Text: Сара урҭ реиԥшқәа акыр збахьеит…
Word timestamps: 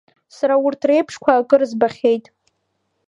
Сара 0.35 0.55
урҭ 0.65 0.81
реиԥшқәа 0.89 1.31
акыр 1.39 1.61
збахьеит… 1.69 2.25